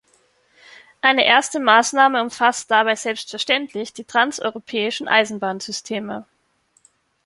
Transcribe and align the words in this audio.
Eine 1.01 1.27
erste 1.27 1.59
Maßnahme 1.59 2.23
umfasst 2.23 2.71
dabei 2.71 2.95
selbstverständlich 2.95 3.93
die 3.93 4.03
transeuropäischen 4.03 5.07
Eisenbahnsysteme. 5.07 6.25